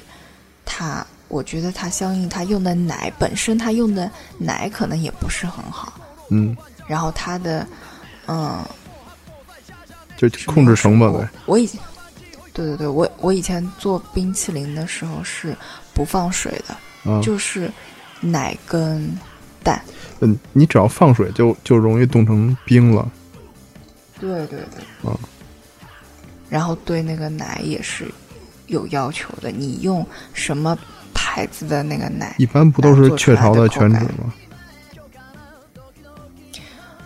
[0.66, 6.54] 它，我觉得它相应它用的奶本身，它用的奶可能也不是很好，嗯，
[6.86, 7.66] 然后它的
[8.26, 8.62] 嗯，
[10.18, 11.26] 就控制成本呗。
[11.46, 11.80] 我以前，
[12.52, 15.56] 对对对，我我以前做冰淇淋的时候是
[15.94, 17.70] 不放水的，啊，就是
[18.20, 19.10] 奶跟
[19.62, 19.80] 蛋。
[20.20, 23.08] 嗯，你只要放水就就容易冻成冰了。
[24.18, 25.10] 对对对。
[25.10, 25.18] 啊。
[26.48, 28.10] 然后对那个奶也是
[28.66, 30.76] 有要求的，你用什么
[31.14, 32.34] 牌子的那个奶？
[32.38, 34.34] 一般不都是雀巢的全脂吗？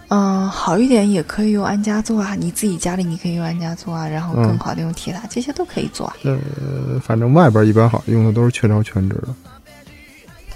[0.09, 6.17] 嗯，好一点也可以用安佳做啊，你自己家里你可以用安佳做啊，然后更嗯好的用铁塔，这些都可以做啊。
[6.25, 9.35] 呃，反正外边一般好用的都是雀巢全脂的。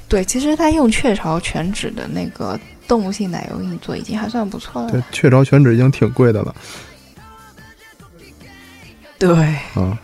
[0.08, 4.90] 对，其实他用雀巢全脂的那个动物性奶油给你做，已经还算不错了。
[4.90, 6.54] 对，雀巢全脂已经挺贵的了
[9.18, 9.34] 对，
[9.74, 9.98] 啊。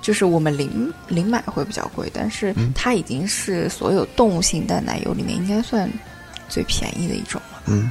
[0.00, 5.88] 就是我们零零买会比较贵，但是嗯它已经是所有动物性淡奶油里面应该算
[6.48, 7.51] 最便宜的一种了。
[7.66, 7.90] 嗯，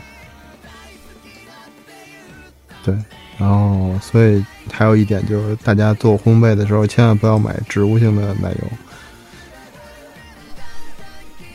[2.84, 2.96] 对，
[3.38, 8.68] 然后所以还有一点就是，大家做烘焙的时候千万不要买植物性的奶油。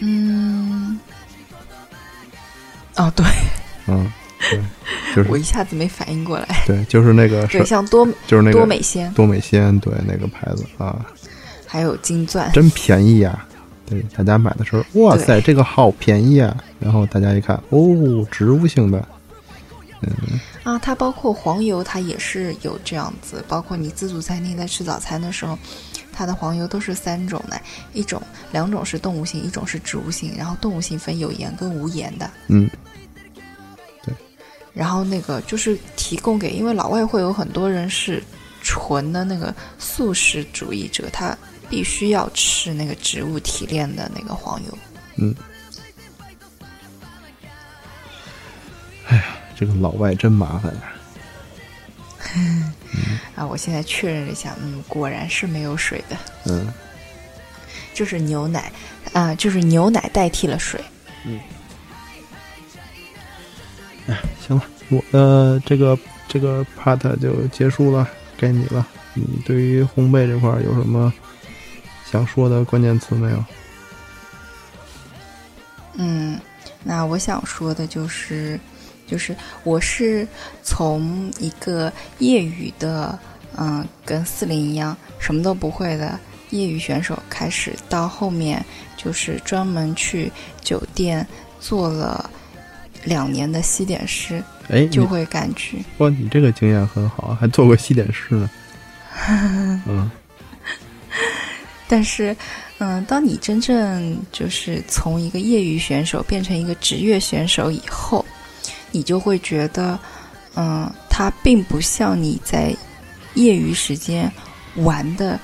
[0.00, 0.98] 嗯，
[2.96, 3.24] 哦，对。
[3.87, 4.12] 嗯，
[4.50, 4.61] 对，
[5.14, 6.64] 就是 我一下子没反应过来。
[6.66, 11.07] 对，就是那个对，是像多就是那个多美鲜，多美鲜，对那个牌子啊，
[11.66, 13.46] 还有金钻，真便宜呀、
[13.87, 16.57] 对，大家买的时候，哇塞，这个好便宜啊！
[16.81, 19.09] 然后大家一看，哦，植物性的，
[20.03, 20.11] 嗯
[20.64, 23.44] 啊，它包括黄油，它也是有这样子。
[23.46, 25.57] 包括你自助餐厅在吃早餐的时候，
[26.12, 27.61] 它的黄油都是三种的，
[27.92, 28.20] 一种、
[28.51, 30.35] 两种是动物性，一种是植物性。
[30.37, 32.29] 然后动物性分有盐跟无盐的。
[32.49, 32.68] 嗯，
[34.75, 38.20] 然后那个就是提供给，因为老外会有很多人是
[38.62, 44.79] 纯的那个素食主义者，他必须要吃那个植物提炼的那个黄油。
[45.16, 45.35] 嗯。
[49.09, 49.24] 哎呀
[49.57, 50.83] 这个老外真麻烦呀、
[53.37, 56.66] 啊，我现在确认了一下，嗯，果然是没有水的，嗯，
[57.94, 58.72] 就是牛奶，
[59.12, 60.81] 啊、就是牛奶代替了水。
[61.24, 61.40] 嗯
[64.40, 65.98] 行了，我的这个
[66.29, 68.87] 这个 part 就结束了，该你了。
[69.14, 71.12] 你对于烘焙这块儿有什么
[72.11, 73.45] 想说的关键词没有？
[75.95, 76.38] 嗯，
[76.85, 78.59] 那我想说的就是，
[79.07, 80.27] 就是我是
[80.62, 83.19] 从一个业余的，
[83.57, 86.19] 嗯，跟四零一样什么都不会的
[86.51, 88.64] 业余选手开始，到后面
[88.97, 91.27] 就是专门去酒店
[91.59, 92.31] 做了
[93.05, 98.51] 两年的西点师，哎，就会感觉，哇，你这个经验很好，还做过西点师呢。
[99.87, 100.11] 嗯
[101.88, 102.37] 但是，
[102.79, 108.25] 嗯，当你真正就是从一个业余选手变成一个职业选手以后，
[108.90, 109.99] 你就会觉得，
[110.55, 112.75] 嗯，它并不像你在
[113.35, 114.31] 业余时间
[114.77, 115.38] 玩的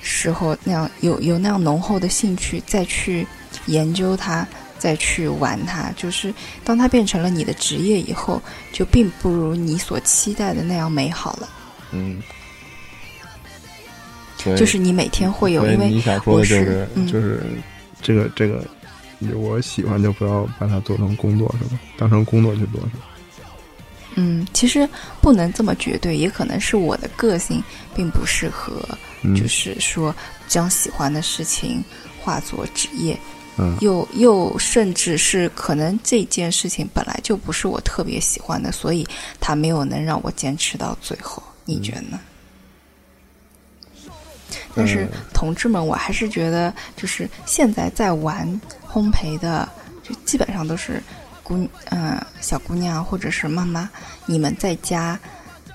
[0.00, 3.26] 时候那样有有那样浓厚的兴趣再去
[3.66, 4.46] 研究它，
[4.78, 5.90] 再去玩它。
[5.96, 11.48] 就是当它变成了你的职业以后，就并不如你所期待的那样美好了。
[11.92, 12.20] 嗯，
[14.56, 17.42] 就是你每天会有，因为你想说的我就是嗯就是
[18.02, 18.62] 这个这个，
[19.36, 21.80] 我喜欢就不要把它做成工作，是吧？
[21.96, 23.04] 当成工作去做，是吧？
[24.16, 24.88] 嗯，其实
[25.20, 27.62] 不能这么绝对，也可能是我的个性
[27.94, 28.80] 并不适合，
[29.22, 30.14] 嗯就是说
[30.46, 31.82] 将喜欢的事情
[32.20, 33.18] 化作职业，
[33.56, 39.04] 嗯又又甚至是可能这件事情本来就不是我特别喜欢的，所以
[39.40, 41.42] 它没有能让我坚持到最后。
[41.64, 42.20] 你觉得呢？
[44.74, 45.18] 但是嗯。
[45.32, 48.48] 同志们，我还是觉得，就是现在在玩
[48.90, 49.68] 烘焙的，
[50.02, 51.02] 就基本上都是
[51.42, 53.90] 姑嗯、小姑娘或者是妈妈，
[54.26, 55.18] 你们在家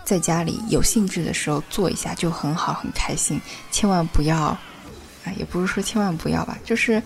[0.03, 3.39] 在家里有兴致的时候做一下就很好，很开心，
[3.69, 4.59] 千万不要，啊，
[5.37, 7.01] 也不是说千万不要吧，就是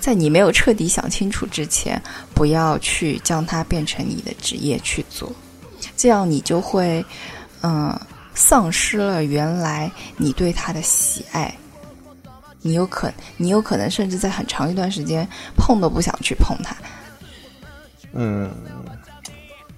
[0.00, 2.00] 在你没有彻底想清楚之前，
[2.34, 5.30] 不要去将它变成你的职业去做，
[5.96, 7.04] 这样你就会，
[7.62, 7.98] 嗯、
[8.36, 11.52] 丧失了原来你对他的喜爱。
[12.62, 16.76] 你有可，你有可能甚至在很长一段时间碰都不想去碰它。
[18.12, 18.50] 嗯，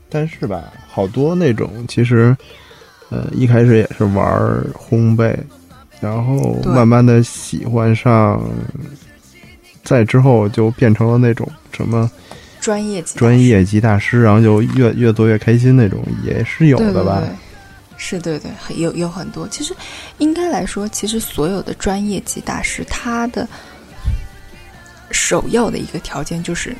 [0.09, 2.35] 但是吧，好多那种其实，
[3.11, 4.25] 呃，一开始也是玩
[4.73, 5.37] 烘焙，
[6.01, 8.43] 然后慢慢的喜欢上，
[9.85, 12.11] 再之后就变成了那种什么
[12.59, 17.19] 专业级专业级大师，然后就越越做越开心那种，也是有的吧？
[17.19, 17.37] 对对，
[17.99, 19.47] 是对对，很有有很多。
[19.49, 19.77] 其实
[20.17, 23.47] 应该来说，其实所有的专业级大师，他的
[25.11, 26.75] 首要的一个条件就是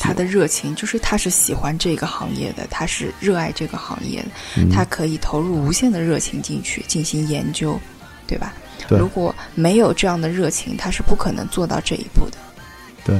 [0.00, 7.80] 他的热情，就是他是喜欢这个行业的，他是热爱这个行业的，嗯他可以投入无限的热情进去进行研究，
[8.26, 8.52] 对吧？
[8.88, 12.36] 对如果没有这样的热情，他是不可能做到这一步的。
[13.04, 13.16] 对。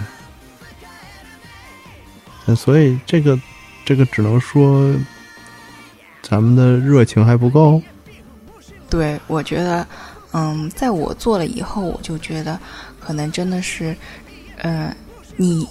[2.47, 3.39] 嗯所以这个
[3.85, 4.93] 这个只能说
[6.31, 7.83] 咱们的热情还不够。
[8.89, 9.85] 对，我觉得，
[10.33, 12.57] 嗯，在我做了以后，我就觉得，
[13.01, 13.97] 可能真的是，
[14.59, 14.95] 呃，
[15.37, 15.67] 你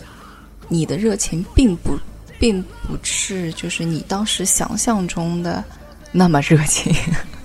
[0.67, 1.97] 你的热情并不
[2.37, 5.63] 并不是就是你当时想象中的
[6.11, 6.93] 那么热情。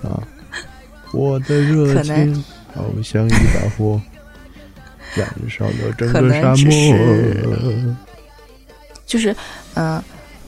[0.03, 0.21] 啊，
[1.13, 4.01] 我的热情好像一把火，
[5.15, 7.95] 燃烧了整个沙漠。
[9.07, 9.37] 就是，
[9.75, 10.03] 嗯、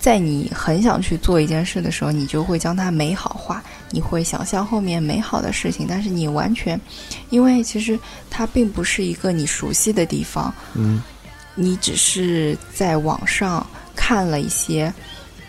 [0.06, 6.80] 在你很想去做一件事的时候，你就会将它美好化，你会想象后面美好的事情，但是你完全，
[7.28, 7.98] 因为其实
[8.30, 11.02] 它并不是一个你熟悉的地方，嗯。
[11.56, 13.66] 你只是在网上
[13.96, 14.94] 看了一些，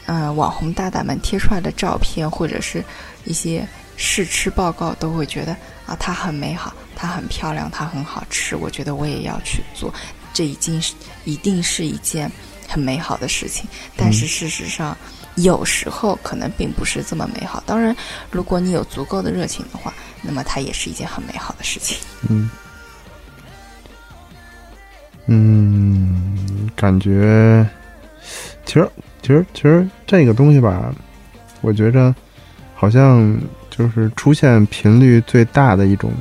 [0.08, 2.84] 嗯、网红大大们贴出来的照片，或者是
[3.26, 3.63] 一些
[3.96, 9.93] 试吃报告，都会觉得啊，它很美好，它很漂亮，它很好吃，我觉得我也要去做，
[10.34, 12.32] 这已经是一定是一件
[12.67, 13.65] 很美好的事情。
[13.95, 14.95] 但是事实上，
[15.36, 17.63] 有时候可能并不是这么美好。
[17.65, 17.95] 当然，
[18.30, 21.97] 如果你有足够的热情的话，那么它也是一件很美好的事情。
[22.30, 22.49] 嗯
[25.27, 27.67] 嗯，感觉
[28.65, 28.89] 其实
[29.21, 30.93] 其实其实这个东西吧，
[31.62, 32.15] 我觉着
[32.73, 33.38] 好像
[33.69, 36.12] 就是出现频率最大的一种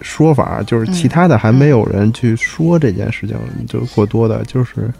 [0.00, 3.36] 说法，就是其他的还没有人去说这件事情，
[3.66, 4.90] 就过多的，就是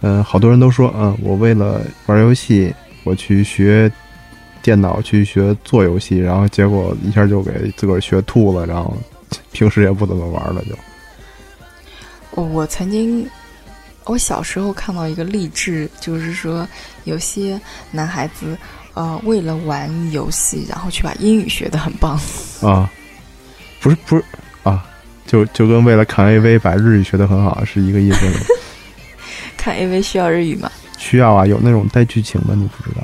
[0.00, 3.90] 嗯、好多人都说，嗯，我为了玩游戏，我去学
[4.62, 8.96] 电脑，去学做游戏，然后结果一下就给自个儿学吐了，然后
[9.52, 10.76] 平时也不怎么玩了，就。
[12.32, 13.26] 我我曾经，
[14.04, 16.66] 我小时候看到一个励志，就是说
[17.04, 17.58] 有些
[17.90, 18.58] 男孩子，
[18.92, 22.20] 呃，为了玩游戏，然后去把英语学得很棒。
[22.60, 22.90] 啊，
[23.84, 24.24] 不是不是
[24.62, 24.82] 啊，
[25.26, 28.40] 就就跟为了看 AV 把日语学得很好是一个意思吗？
[29.58, 30.72] 看 AV 需要日语吗？
[30.96, 33.02] 需要啊，有那种带剧情的，你不知道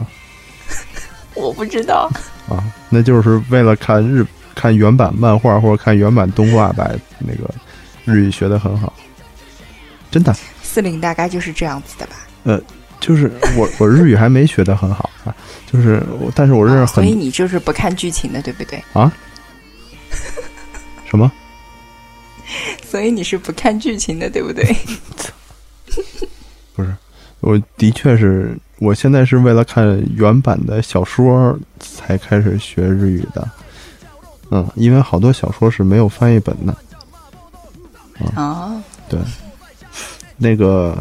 [1.36, 2.10] 我不知道。
[2.48, 2.64] 啊？
[2.88, 7.50] 那就是为了看日看原版漫画或者看原版动画，把那个
[8.06, 8.90] 日语学得很好，
[10.10, 10.34] 真的。
[10.62, 12.12] 四零大概就是这样子的吧？
[12.44, 12.58] 呃
[13.00, 15.34] 就是我我日语还没学得很好啊，
[15.70, 18.82] 就是我，但是我认识啊所以你就是不看剧情的，对不对？
[18.92, 19.10] 啊，
[21.10, 21.30] 什么？
[22.84, 24.64] 所以你是不看剧情的，对不对？
[26.74, 26.94] 不是，
[27.40, 33.48] 我的确是我现在是为了看原版的小说才开始学日语的。
[34.52, 36.76] 嗯，因为好多小说是没有翻译本的。
[38.34, 39.18] 啊， 对，
[40.36, 40.96] 那个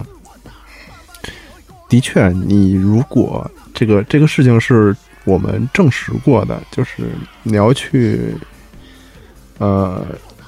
[1.88, 4.96] 的确，你如果这个这个事情是
[5.26, 7.12] 我们证实过的，就是
[7.44, 8.36] 你要去，
[9.60, 10.04] 呃，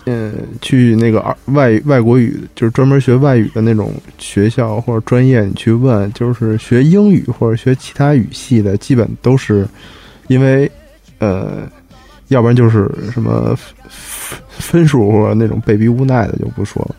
[0.05, 9.68] 嗯，去那个二外外国语，就是专门学外语的那种学校或者专业，你去问，就是学英语或者学其他语系的，基本都是
[10.28, 10.72] 因为，
[11.20, 11.70] 呃，
[12.30, 13.55] 要不然就是什么
[13.88, 16.95] 分分数或者那种被逼无奈的就不说了，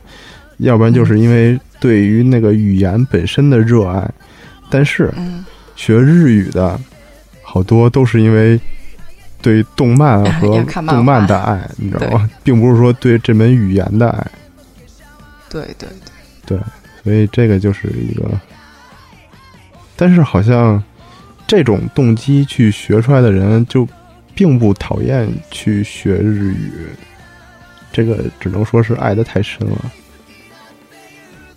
[0.58, 4.08] 要不然就是因为对于那个语言本身的热爱，
[4.70, 5.44] 但是嗯，
[5.74, 6.78] 学日语的
[7.42, 8.60] 好多都是因为
[9.42, 12.30] 对动漫和 动漫的爱，你知道吗？
[12.42, 14.26] 并不是说对这门语言的爱，
[15.50, 15.88] 对对
[16.46, 16.58] 对，
[17.02, 18.30] 所以这个就是一个。
[19.96, 20.82] 但是好像
[21.46, 23.86] 这种动机去学出来的人，就
[24.34, 26.86] 并不讨厌去学日语，
[27.92, 29.92] 这个只能说是爱的太深了。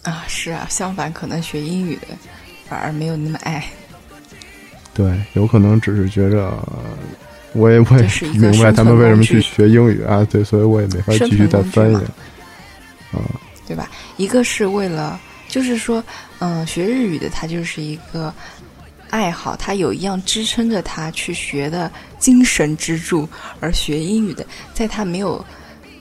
[0.03, 2.07] 啊，是啊，相反，可能学英语的
[2.67, 3.63] 反而没有那么爱，
[4.93, 6.51] 对，有可能只是觉着，
[7.55, 12.05] 我也我也明白他们为什么去生学英语啊，对，所以我也没法继续再翻译生存
[13.11, 13.89] 工具对吧？
[14.17, 16.03] 一个是为了，就是说，
[16.39, 18.33] 嗯，学日语的他就是一个
[19.09, 21.89] 爱好，他有一样支撑着他去学的
[22.19, 23.27] 精神支柱，
[23.59, 25.43] 而学英语的，在他没有，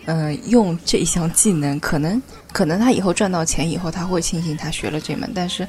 [0.06, 2.20] 嗯、用这一项技能，可能
[2.52, 5.66] 可能他以后赚到钱以后，他会庆幸他学了这门，但是。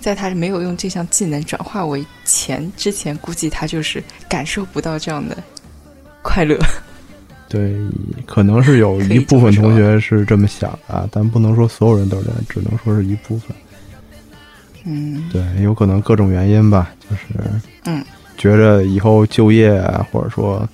[0.00, 5.36] 在他没有用这项技能转化为钱之前，估计他就是感受不到这样的
[6.22, 6.58] 快乐。
[7.48, 7.74] 对，
[8.26, 13.56] 可能是有一部分同学是这么想的啊，但不能说所有人都这样，只能说是一部分。
[14.84, 17.22] 嗯对，有可能各种原因吧，就是
[17.84, 18.04] 嗯，
[18.36, 20.68] 觉着以后就业啊，或者说，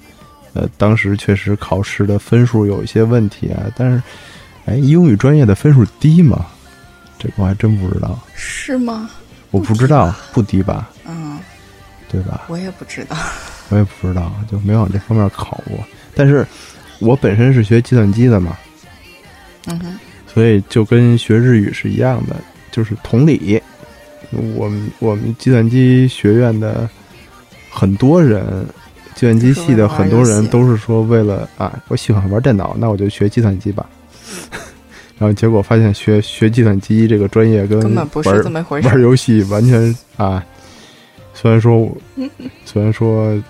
[0.54, 4.02] 呃，当时确实考试的分数有一些问题啊，但是，
[4.66, 6.46] 哎，英语专业的分数低吗？
[7.22, 9.08] 这个我还真不知道，是吗？
[9.52, 10.90] 我不知道，不低吧？
[11.06, 11.38] 嗯，
[12.08, 12.42] 对吧？
[12.48, 13.16] 我也不知道。
[13.68, 15.78] 我也不知道，就没往这方面考过。
[16.16, 16.44] 但是
[16.98, 18.56] 我本身是学计算机的嘛，
[19.66, 22.34] 嗯哼，所以就跟学日语是一样的，
[22.72, 23.62] 就是同理。
[24.56, 26.88] 我们我们计算机学院的
[27.70, 28.66] 很多人，
[29.14, 33.86] 计算机系的很多人都是说为了啊，我喜欢玩电脑，那我就学计算机吧。
[35.22, 40.44] 然后结果发现学学计算机这个专业跟根本不是玩这么回事玩游戏完全啊，
[41.32, 41.88] 虽然说
[42.64, 43.40] 虽然说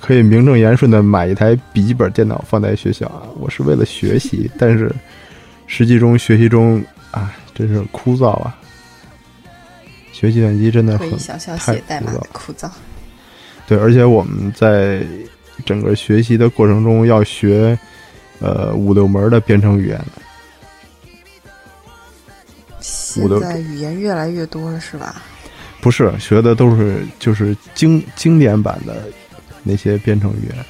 [0.00, 4.94] 可以名正言顺的买一台笔记本电脑放在学校啊，我是为了学习，但是
[5.66, 8.54] 实际中学习中啊，真是枯燥啊。
[10.12, 12.68] 学计算机真的很可以想象太写代码的枯燥。
[13.66, 15.00] 对，而且我们在
[15.64, 17.78] 整个学习的过程中要学
[18.40, 19.98] 呃五六门的编程语言，
[22.88, 25.22] 现的在语言越来越多了，是吧？
[25.80, 29.04] 不是学的都是就是经经典版的
[29.62, 30.64] 那些编程语言，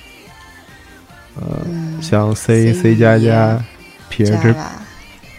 [1.36, 3.62] 呃，嗯，像 C、C 加加、
[4.10, 4.54] PHP、Java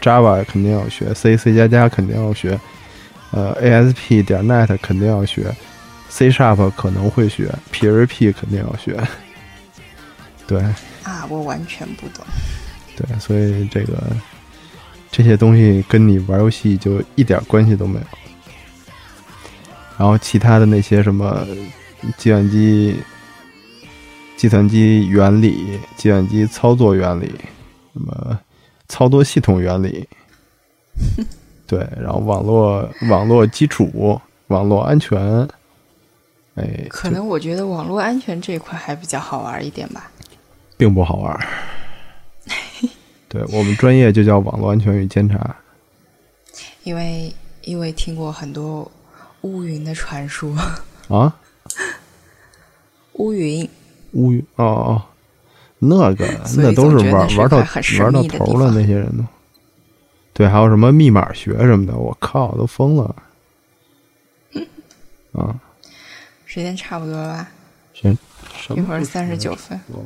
[0.02, 2.60] Java 肯定要学，C、C 加加肯定要学，
[3.32, 5.54] 呃，ASP 点 NET 肯定要学
[6.10, 8.98] ，C Sharp 可能会学，PHP 肯定要学。
[10.48, 10.60] 对
[11.04, 12.26] 啊，我完全不懂。
[12.96, 14.02] 对，所以这个
[15.12, 18.06] 这些东西跟你玩游戏就一点关系都没有。
[19.98, 21.46] 然后其他的那些什么
[22.18, 22.96] 计算机、
[24.38, 27.26] 计算机原理、计算机操作原理、
[27.94, 28.40] 什么
[28.88, 30.08] 操作系统原理，
[31.68, 35.46] 对，然后网络网络基础、网络安全，
[36.56, 40.10] 哎，可能我觉得网络安全这一块还比较好玩一点吧。
[40.78, 41.46] 并不好玩儿。
[43.30, 45.56] 对我们专业就叫网络安全与监察。
[46.84, 48.92] 因为因为听过很多
[49.42, 50.54] 乌云的传说，
[51.08, 51.34] 啊，
[53.14, 53.70] 乌云
[54.14, 55.02] 乌云哦哦，
[55.78, 56.28] 那个
[56.58, 57.58] 那都是玩玩到
[58.00, 59.28] 玩到头了那些人呢。
[60.34, 63.16] 对，还有什么密码学什么的，我靠，都疯了。
[65.34, 65.60] 啊，
[66.46, 67.52] 时间差不多了吧？
[67.94, 68.18] 行，
[68.76, 70.04] 一会儿三十九分，说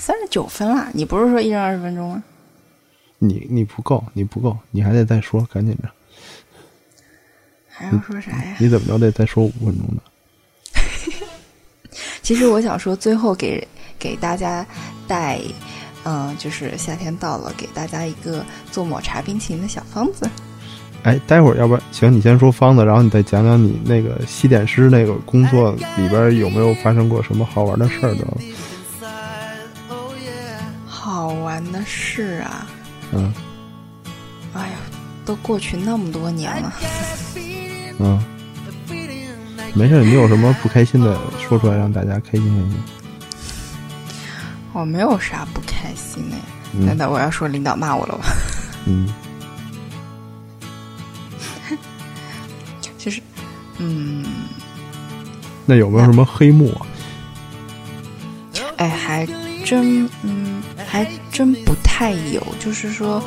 [0.00, 0.88] 三十九分啦！
[0.94, 2.22] 你不是说一人二十分钟吗？
[3.18, 5.90] 你你不够，你不够，你还得再说，赶紧着。
[7.68, 8.56] 还要说啥呀？
[8.58, 10.00] 你怎么着得再说五分钟呢？
[12.22, 14.66] 其实我想说，最后给给大家
[15.06, 15.38] 带，
[16.04, 18.42] 嗯、就是夏天到了，给大家一个
[18.72, 20.26] 做抹茶冰淇淋的小方子。
[21.02, 28.26] 哎，待会儿要不然行，你先说方子，然后你再讲讲你那个西点师那个工作里边有没有发生过什么好玩的事儿的.
[31.64, 32.66] Oh 的事啊，
[33.12, 33.32] 嗯
[34.54, 34.76] 哎呀，
[35.24, 36.72] 都过去那么多年了。
[37.98, 38.18] 嗯
[39.74, 42.82] 没事，你有什么不开心的说出来，让大家开心开心。
[44.72, 46.36] 我没有啥不开心的。
[46.74, 48.24] 嗯难道我要说领导骂我了吧？
[48.86, 49.08] 嗯
[52.98, 53.20] 其实，
[53.78, 54.24] 嗯，
[55.66, 56.86] 那有没有什么黑幕啊？
[58.76, 59.26] 哎，还
[59.64, 60.49] 真，嗯，
[60.90, 62.44] 还真不太有。
[62.58, 63.22] 就是说，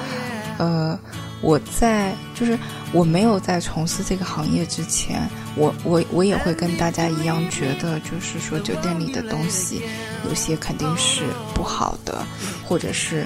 [0.58, 1.00] 呃，
[1.42, 2.60] 我在，就是
[2.92, 5.22] 我没有在从事这个行业之前，
[5.56, 9.82] 我我我也会跟大家一样觉得，就是说酒店里的东西
[10.28, 12.22] 有些肯定是不好的，
[12.68, 13.26] 或者是，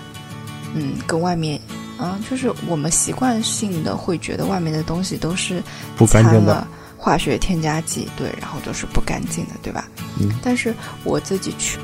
[0.76, 1.60] 嗯，跟外面。
[2.00, 5.64] 嗯，就是我们习惯性的会觉得外面的东西都是
[5.98, 9.88] 不干净的化学添加剂，对，然后都是不干净的，对吧？
[10.20, 10.72] 嗯但是
[11.04, 11.80] 我自己去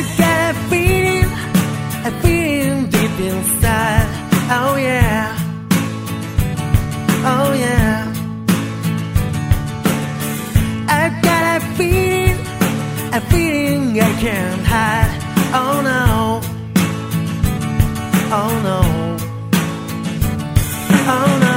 [0.00, 1.30] I got a feeling,
[2.06, 4.08] a feeling deep inside.
[4.50, 5.36] Oh yeah,
[7.26, 8.08] oh yeah.
[10.88, 12.38] I got a feeling,
[13.12, 15.12] a feeling I can't hide.
[15.52, 16.40] Oh no,
[18.32, 18.80] oh no,
[21.14, 21.49] oh no.